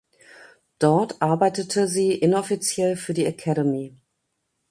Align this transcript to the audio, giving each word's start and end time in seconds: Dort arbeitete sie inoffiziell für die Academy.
Dort 0.79 1.21
arbeitete 1.21 1.87
sie 1.87 2.11
inoffiziell 2.11 2.97
für 2.97 3.13
die 3.13 3.25
Academy. 3.27 3.95